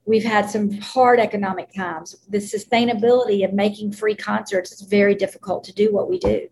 [0.04, 2.14] We've had some hard economic times.
[2.28, 6.46] The sustainability of making free concerts is very difficult to do what we do.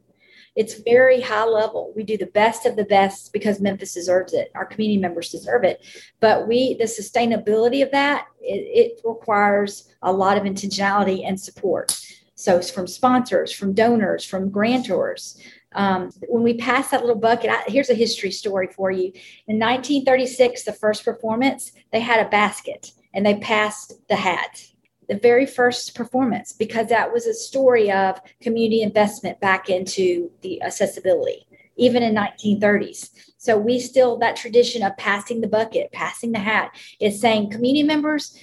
[0.58, 1.92] It's very high level.
[1.94, 4.50] We do the best of the best because Memphis deserves it.
[4.56, 5.86] Our community members deserve it.
[6.18, 11.96] But we, the sustainability of that, it, it requires a lot of intentionality and support.
[12.34, 15.40] So from sponsors, from donors, from grantors.
[15.76, 19.12] Um, when we pass that little bucket, I, here's a history story for you.
[19.46, 24.60] In 1936, the first performance, they had a basket and they passed the hat
[25.08, 30.60] the very first performance because that was a story of community investment back into the
[30.62, 31.46] accessibility
[31.76, 36.74] even in 1930s so we still that tradition of passing the bucket passing the hat
[37.00, 38.36] is saying community members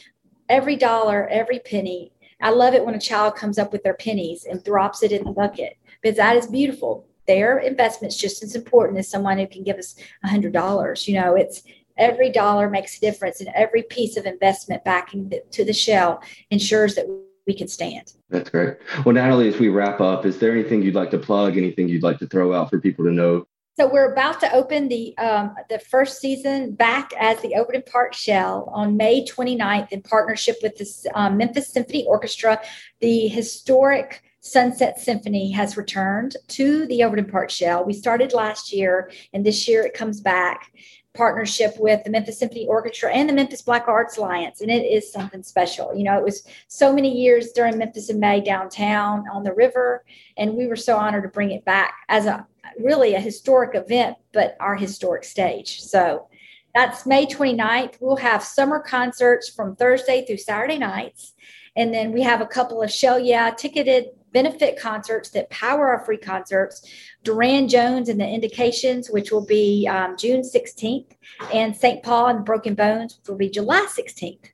[0.49, 2.11] every dollar every penny.
[2.41, 5.23] I love it when a child comes up with their pennies and drops it in
[5.23, 7.07] the bucket because that is beautiful.
[7.27, 11.19] Their investment's just as important as someone who can give us a hundred dollars you
[11.19, 11.63] know it's
[11.97, 15.11] Every dollar makes a difference, and every piece of investment back
[15.51, 17.05] to the shell ensures that
[17.47, 18.13] we can stand.
[18.29, 18.77] That's great.
[19.05, 21.57] Well, Natalie, as we wrap up, is there anything you'd like to plug?
[21.57, 23.45] Anything you'd like to throw out for people to know?
[23.77, 28.13] So we're about to open the um, the first season back as the Overton Park
[28.13, 32.61] Shell on May 29th in partnership with the um, Memphis Symphony Orchestra.
[33.01, 37.83] The historic Sunset Symphony has returned to the Overton Park Shell.
[37.83, 40.71] We started last year, and this year it comes back
[41.15, 45.11] partnership with the Memphis Symphony Orchestra and the Memphis Black Arts Alliance, and it is
[45.11, 45.95] something special.
[45.95, 50.03] You know, it was so many years during Memphis in May downtown on the river,
[50.37, 52.45] and we were so honored to bring it back as a
[52.79, 55.81] really a historic event, but our historic stage.
[55.81, 56.27] So
[56.73, 57.95] that's May 29th.
[58.01, 61.33] We'll have summer concerts from Thursday through Saturday nights.
[61.77, 66.03] And then we have a couple of Shell Yeah ticketed benefit concerts that power our
[66.03, 66.85] free concerts
[67.23, 71.11] Durand Jones and the Indications, which will be um, June 16th,
[71.53, 72.03] and St.
[72.03, 74.51] Paul and the Broken Bones, which will be July 16th.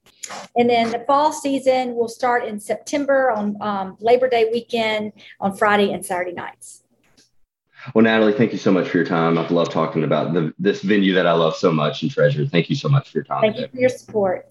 [0.56, 5.58] And then the fall season will start in September on um, Labor Day weekend on
[5.58, 6.84] Friday and Saturday nights.
[7.96, 9.40] Well, Natalie, thank you so much for your time.
[9.40, 12.46] I've loved talking about the, this venue that I love so much and treasure.
[12.46, 13.42] Thank you so much for your time.
[13.42, 13.66] Thank today.
[13.66, 14.46] you for your support.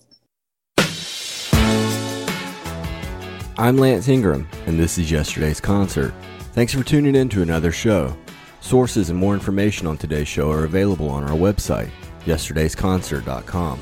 [3.61, 6.15] I'm Lance Ingram, and this is yesterday's concert.
[6.55, 8.17] Thanks for tuning in to another show.
[8.63, 11.91] Sources and more information on today's show are available on our website,
[12.25, 13.79] yesterdaysconcert.com.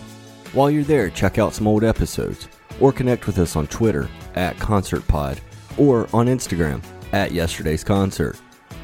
[0.52, 2.48] While you're there, check out some old episodes
[2.80, 5.38] or connect with us on Twitter at ConcertPod
[5.78, 8.36] or on Instagram at Yesterday's Concert.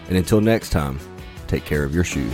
[0.07, 1.01] And until next time,
[1.49, 2.33] take care of your shoes.